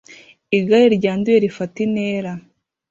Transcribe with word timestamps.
Igare 0.57 0.85
ryanduye 0.97 1.37
rifata 1.45 1.77
intera 1.85 2.31